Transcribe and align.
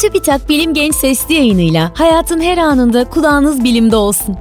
TÜBİTAK 0.00 0.48
Bilim 0.48 0.74
Genç 0.74 0.94
Sesli 0.94 1.34
yayınıyla 1.34 1.92
hayatın 1.94 2.40
her 2.40 2.58
anında 2.58 3.10
kulağınız 3.10 3.64
bilimde 3.64 3.96
olsun. 3.96 4.36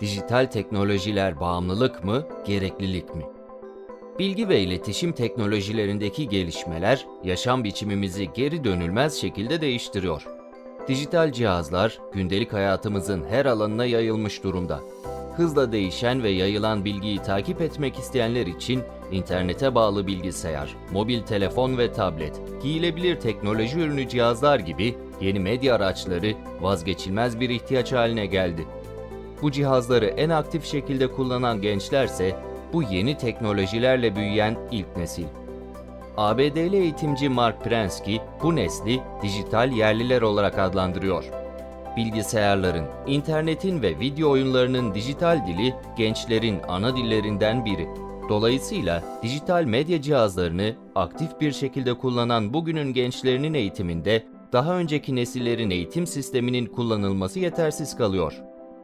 Dijital 0.00 0.46
teknolojiler 0.46 1.40
bağımlılık 1.40 2.04
mı, 2.04 2.26
gereklilik 2.46 3.14
mi? 3.14 3.22
Bilgi 4.18 4.48
ve 4.48 4.60
iletişim 4.60 5.12
teknolojilerindeki 5.12 6.28
gelişmeler 6.28 7.06
yaşam 7.24 7.64
biçimimizi 7.64 8.32
geri 8.34 8.64
dönülmez 8.64 9.14
şekilde 9.14 9.60
değiştiriyor. 9.60 10.26
Dijital 10.88 11.32
cihazlar 11.32 11.98
gündelik 12.12 12.52
hayatımızın 12.52 13.24
her 13.30 13.46
alanına 13.46 13.84
yayılmış 13.84 14.42
durumda. 14.44 14.80
Hızla 15.38 15.72
değişen 15.72 16.22
ve 16.22 16.30
yayılan 16.30 16.84
bilgiyi 16.84 17.18
takip 17.18 17.60
etmek 17.60 17.98
isteyenler 17.98 18.46
için 18.46 18.82
internete 19.12 19.74
bağlı 19.74 20.06
bilgisayar, 20.06 20.76
mobil 20.92 21.22
telefon 21.22 21.78
ve 21.78 21.92
tablet, 21.92 22.40
giyilebilir 22.62 23.20
teknoloji 23.20 23.78
ürünü 23.78 24.08
cihazlar 24.08 24.58
gibi 24.58 24.94
yeni 25.20 25.40
medya 25.40 25.74
araçları 25.74 26.34
vazgeçilmez 26.60 27.40
bir 27.40 27.50
ihtiyaç 27.50 27.92
haline 27.92 28.26
geldi. 28.26 28.66
Bu 29.42 29.50
cihazları 29.50 30.06
en 30.06 30.30
aktif 30.30 30.64
şekilde 30.64 31.12
kullanan 31.12 31.60
gençlerse 31.60 32.36
bu 32.72 32.82
yeni 32.82 33.18
teknolojilerle 33.18 34.16
büyüyen 34.16 34.56
ilk 34.70 34.96
nesil. 34.96 35.26
ABD'li 36.16 36.76
eğitimci 36.76 37.28
Mark 37.28 37.64
Prensky 37.64 38.20
bu 38.42 38.56
nesli 38.56 39.00
dijital 39.22 39.72
yerliler 39.72 40.22
olarak 40.22 40.58
adlandırıyor. 40.58 41.47
Bilgisayarların, 41.98 42.84
internetin 43.06 43.82
ve 43.82 44.00
video 44.00 44.30
oyunlarının 44.30 44.94
dijital 44.94 45.46
dili 45.46 45.74
gençlerin 45.96 46.58
ana 46.68 46.96
dillerinden 46.96 47.64
biri. 47.64 47.88
Dolayısıyla 48.28 49.04
dijital 49.22 49.64
medya 49.64 50.02
cihazlarını 50.02 50.74
aktif 50.94 51.40
bir 51.40 51.52
şekilde 51.52 51.94
kullanan 51.94 52.54
bugünün 52.54 52.92
gençlerinin 52.92 53.54
eğitiminde 53.54 54.26
daha 54.52 54.78
önceki 54.78 55.16
nesillerin 55.16 55.70
eğitim 55.70 56.06
sisteminin 56.06 56.66
kullanılması 56.66 57.40
yetersiz 57.40 57.96
kalıyor. 57.96 58.32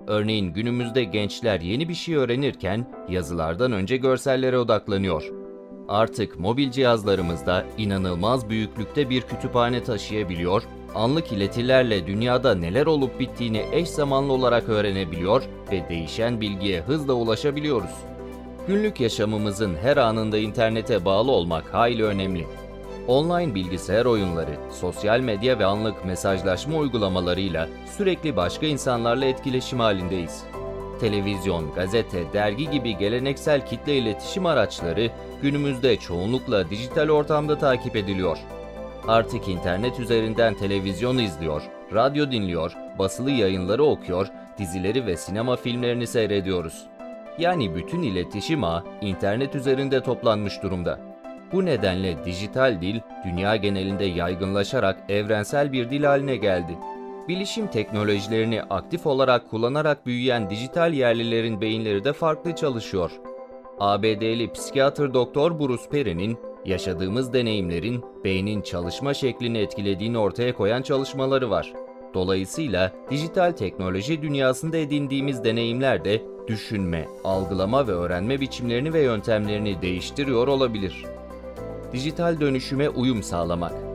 Örneğin 0.07 0.53
günümüzde 0.53 1.05
gençler 1.05 1.61
yeni 1.61 1.89
bir 1.89 1.95
şey 1.95 2.15
öğrenirken 2.15 2.87
yazılardan 3.09 3.73
önce 3.73 3.97
görsellere 3.97 4.59
odaklanıyor. 4.59 5.44
Artık 5.89 6.41
mobil 6.41 6.71
cihazlarımızda 6.71 7.65
inanılmaz 7.79 8.49
büyüklükte 8.49 9.11
bir 9.11 9.21
kütüphane 9.23 9.83
taşıyabiliyor, 9.85 10.63
anlık 10.95 11.33
iletilerle 11.33 12.07
dünyada 12.07 12.55
neler 12.55 12.87
olup 12.87 13.21
bittiğini 13.21 13.65
eş 13.73 13.89
zamanlı 13.89 14.33
olarak 14.33 14.69
öğrenebiliyor 14.69 15.43
ve 15.73 15.89
değişen 15.89 16.41
bilgiye 16.41 16.81
hızla 16.81 17.13
ulaşabiliyoruz. 17.13 17.91
Günlük 18.67 19.01
yaşamımızın 19.01 19.75
her 19.75 19.97
anında 19.97 20.39
internete 20.39 21.05
bağlı 21.05 21.31
olmak 21.31 21.75
hayli 21.75 22.05
önemli. 22.05 22.47
Online 23.09 23.55
bilgisayar 23.55 24.05
oyunları, 24.05 24.57
sosyal 24.81 25.21
medya 25.21 25.59
ve 25.59 25.65
anlık 25.65 26.05
mesajlaşma 26.05 26.79
uygulamalarıyla 26.79 27.69
sürekli 27.97 28.37
başka 28.37 28.67
insanlarla 28.67 29.25
etkileşim 29.25 29.81
halindeyiz. 29.81 30.45
Televizyon, 31.05 31.75
gazete, 31.75 32.33
dergi 32.33 32.71
gibi 32.71 32.97
geleneksel 32.97 33.67
kitle 33.67 33.97
iletişim 33.97 34.47
araçları 34.47 35.11
günümüzde 35.43 35.97
çoğunlukla 35.97 36.71
dijital 36.71 37.09
ortamda 37.09 37.59
takip 37.59 37.97
ediliyor. 37.97 38.39
Artık 39.09 39.49
internet 39.49 40.01
üzerinden 40.01 40.55
televizyon 40.55 41.19
izliyor, 41.19 41.63
radyo 41.95 42.31
dinliyor, 42.31 42.73
basılı 42.99 43.31
yayınları 43.31 43.85
okuyor, 43.85 44.27
dizileri 44.59 45.07
ve 45.07 45.17
sinema 45.17 45.57
filmlerini 45.57 46.07
seyrediyoruz. 46.07 46.87
Yani 47.39 47.75
bütün 47.75 48.03
iletişim 48.03 48.65
ağı 48.65 48.85
internet 49.01 49.55
üzerinde 49.55 50.03
toplanmış 50.03 50.63
durumda. 50.63 51.01
Bu 51.53 51.65
nedenle 51.65 52.25
dijital 52.25 52.81
dil 52.81 53.01
dünya 53.25 53.57
genelinde 53.57 54.05
yaygınlaşarak 54.05 54.97
evrensel 55.09 55.73
bir 55.73 55.91
dil 55.91 56.05
haline 56.05 56.37
geldi. 56.37 56.79
Bilişim 57.29 57.67
teknolojilerini 57.67 58.63
aktif 58.63 59.07
olarak 59.07 59.51
kullanarak 59.51 60.07
büyüyen 60.07 60.51
dijital 60.51 60.93
yerlilerin 60.93 61.61
beyinleri 61.61 62.05
de 62.05 62.13
farklı 62.13 62.55
çalışıyor. 62.55 63.11
ABD'li 63.81 64.53
psikiyatr 64.53 65.15
doktor 65.15 65.59
Bruce 65.59 65.89
Perry'nin 65.91 66.39
yaşadığımız 66.65 67.33
deneyimlerin 67.33 68.05
beynin 68.25 68.63
çalışma 68.63 69.15
şeklini 69.15 69.59
etkilediğini 69.59 70.19
ortaya 70.19 70.55
koyan 70.55 70.83
çalışmaları 70.83 71.51
var. 71.51 71.73
Dolayısıyla 72.15 72.93
dijital 73.11 73.53
teknoloji 73.53 74.23
dünyasında 74.23 74.77
edindiğimiz 74.77 75.45
deneyimler 75.45 76.05
de 76.05 76.23
düşünme, 76.47 77.09
algılama 77.25 77.89
ve 77.89 77.93
öğrenme 77.93 78.41
biçimlerini 78.41 78.93
ve 78.93 79.01
yöntemlerini 79.01 79.83
değiştiriyor 79.83 80.49
olabilir. 80.49 81.05
Dijital 81.93 82.41
dönüşüme 82.41 82.89
uyum 82.89 83.23
sağlamak 83.23 83.94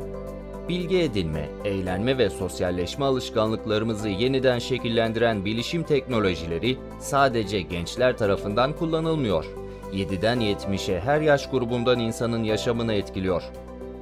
bilgi 0.69 0.99
edinme, 0.99 1.49
eğlenme 1.65 2.17
ve 2.17 2.29
sosyalleşme 2.29 3.05
alışkanlıklarımızı 3.05 4.09
yeniden 4.09 4.59
şekillendiren 4.59 5.45
bilişim 5.45 5.83
teknolojileri 5.83 6.77
sadece 6.99 7.61
gençler 7.61 8.17
tarafından 8.17 8.73
kullanılmıyor. 8.73 9.45
7'den 9.93 10.39
70'e 10.39 10.99
her 10.99 11.21
yaş 11.21 11.49
grubundan 11.49 11.99
insanın 11.99 12.43
yaşamını 12.43 12.93
etkiliyor. 12.93 13.43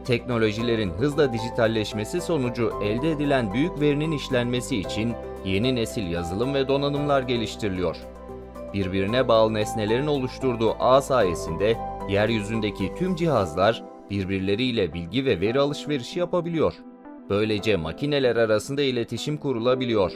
Teknolojilerin 0.05 0.89
hızla 0.89 1.33
dijitalleşmesi 1.33 2.21
sonucu 2.21 2.73
elde 2.83 3.11
edilen 3.11 3.53
büyük 3.53 3.81
verinin 3.81 4.11
işlenmesi 4.11 4.77
için 4.77 5.13
yeni 5.45 5.75
nesil 5.75 6.11
yazılım 6.11 6.53
ve 6.53 6.67
donanımlar 6.67 7.21
geliştiriliyor. 7.21 7.97
Birbirine 8.73 9.27
bağlı 9.27 9.53
nesnelerin 9.53 10.07
oluşturduğu 10.07 10.75
ağ 10.79 11.01
sayesinde 11.01 11.77
yeryüzündeki 12.09 12.95
tüm 12.95 13.15
cihazlar 13.15 13.83
birbirleriyle 14.09 14.93
bilgi 14.93 15.25
ve 15.25 15.41
veri 15.41 15.59
alışverişi 15.59 16.19
yapabiliyor. 16.19 16.73
Böylece 17.29 17.75
makineler 17.75 18.35
arasında 18.35 18.81
iletişim 18.81 19.37
kurulabiliyor. 19.37 20.11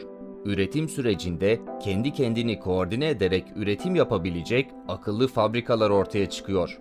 Üretim 0.46 0.90
sürecinde 0.90 1.60
kendi 1.84 2.14
kendini 2.14 2.60
koordine 2.60 3.10
ederek 3.10 3.46
üretim 3.56 3.96
yapabilecek 3.96 4.70
akıllı 4.88 5.28
fabrikalar 5.28 5.90
ortaya 5.90 6.30
çıkıyor. 6.30 6.80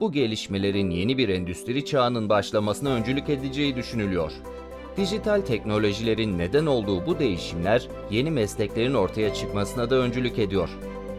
Bu 0.00 0.12
gelişmelerin 0.12 0.90
yeni 0.90 1.18
bir 1.18 1.28
endüstri 1.28 1.84
çağının 1.84 2.28
başlamasına 2.28 2.90
öncülük 2.94 3.28
edeceği 3.28 3.76
düşünülüyor. 3.76 4.32
Dijital 4.96 5.40
teknolojilerin 5.40 6.38
neden 6.38 6.66
olduğu 6.66 7.06
bu 7.06 7.18
değişimler 7.18 7.88
yeni 8.10 8.30
mesleklerin 8.30 8.94
ortaya 8.94 9.34
çıkmasına 9.34 9.90
da 9.90 9.96
öncülük 9.96 10.38
ediyor. 10.38 10.68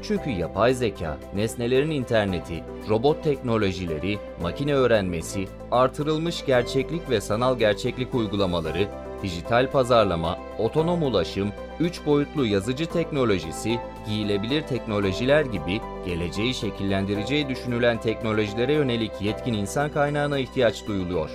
Çünkü 0.03 0.29
yapay 0.29 0.73
zeka, 0.73 1.17
nesnelerin 1.35 1.91
interneti, 1.91 2.63
robot 2.89 3.23
teknolojileri, 3.23 4.19
makine 4.41 4.73
öğrenmesi, 4.73 5.47
artırılmış 5.71 6.45
gerçeklik 6.45 7.09
ve 7.09 7.21
sanal 7.21 7.57
gerçeklik 7.59 8.15
uygulamaları, 8.15 8.87
dijital 9.23 9.71
pazarlama, 9.71 10.37
otonom 10.59 11.03
ulaşım, 11.03 11.51
3 11.79 12.05
boyutlu 12.05 12.45
yazıcı 12.45 12.85
teknolojisi, 12.85 13.79
giyilebilir 14.07 14.61
teknolojiler 14.61 15.45
gibi 15.45 15.81
geleceği 16.05 16.53
şekillendireceği 16.53 17.49
düşünülen 17.49 18.01
teknolojilere 18.01 18.73
yönelik 18.73 19.11
yetkin 19.21 19.53
insan 19.53 19.89
kaynağına 19.89 20.39
ihtiyaç 20.39 20.87
duyuluyor. 20.87 21.29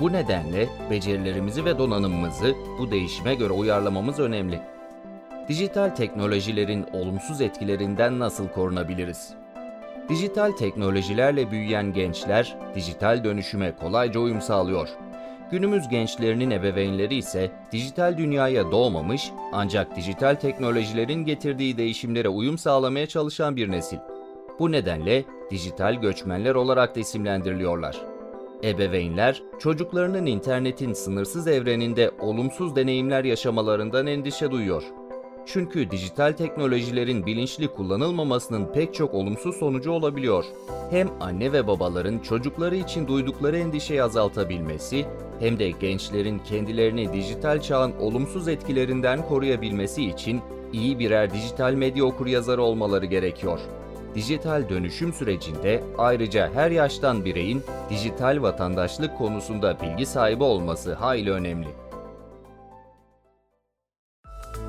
Bu 0.00 0.12
nedenle 0.12 0.68
becerilerimizi 0.90 1.64
ve 1.64 1.78
donanımımızı 1.78 2.54
bu 2.78 2.90
değişime 2.90 3.34
göre 3.34 3.52
uyarlamamız 3.52 4.18
önemli. 4.18 4.77
Dijital 5.48 5.88
teknolojilerin 5.88 6.86
olumsuz 6.92 7.40
etkilerinden 7.40 8.18
nasıl 8.18 8.48
korunabiliriz? 8.48 9.34
Dijital 10.08 10.52
teknolojilerle 10.52 11.50
büyüyen 11.50 11.92
gençler 11.92 12.56
dijital 12.74 13.24
dönüşüme 13.24 13.76
kolayca 13.76 14.20
uyum 14.20 14.40
sağlıyor. 14.40 14.88
Günümüz 15.50 15.88
gençlerinin 15.88 16.50
ebeveynleri 16.50 17.14
ise 17.14 17.50
dijital 17.72 18.18
dünyaya 18.18 18.72
doğmamış 18.72 19.30
ancak 19.52 19.96
dijital 19.96 20.34
teknolojilerin 20.34 21.24
getirdiği 21.24 21.76
değişimlere 21.76 22.28
uyum 22.28 22.58
sağlamaya 22.58 23.06
çalışan 23.06 23.56
bir 23.56 23.70
nesil. 23.70 23.98
Bu 24.58 24.72
nedenle 24.72 25.24
dijital 25.50 25.94
göçmenler 25.94 26.54
olarak 26.54 26.96
da 26.96 27.00
isimlendiriliyorlar. 27.00 27.96
Ebeveynler, 28.64 29.42
çocuklarının 29.58 30.26
internetin 30.26 30.92
sınırsız 30.92 31.46
evreninde 31.46 32.10
olumsuz 32.20 32.76
deneyimler 32.76 33.24
yaşamalarından 33.24 34.06
endişe 34.06 34.50
duyuyor. 34.50 34.82
Çünkü 35.52 35.90
dijital 35.90 36.32
teknolojilerin 36.32 37.26
bilinçli 37.26 37.68
kullanılmamasının 37.68 38.72
pek 38.72 38.94
çok 38.94 39.14
olumsuz 39.14 39.56
sonucu 39.56 39.90
olabiliyor. 39.90 40.44
Hem 40.90 41.08
anne 41.20 41.52
ve 41.52 41.66
babaların 41.66 42.18
çocukları 42.18 42.76
için 42.76 43.06
duydukları 43.06 43.58
endişeyi 43.58 44.02
azaltabilmesi, 44.02 45.06
hem 45.40 45.58
de 45.58 45.70
gençlerin 45.70 46.38
kendilerini 46.38 47.12
dijital 47.12 47.60
çağın 47.60 47.92
olumsuz 48.00 48.48
etkilerinden 48.48 49.28
koruyabilmesi 49.28 50.04
için 50.04 50.40
iyi 50.72 50.98
birer 50.98 51.32
dijital 51.32 51.72
medya 51.72 52.04
okuryazarı 52.04 52.62
olmaları 52.62 53.06
gerekiyor. 53.06 53.60
Dijital 54.14 54.68
dönüşüm 54.68 55.12
sürecinde 55.12 55.84
ayrıca 55.98 56.50
her 56.54 56.70
yaştan 56.70 57.24
bireyin 57.24 57.62
dijital 57.90 58.42
vatandaşlık 58.42 59.18
konusunda 59.18 59.80
bilgi 59.80 60.06
sahibi 60.06 60.44
olması 60.44 60.94
hayli 60.94 61.30
önemli. 61.30 61.87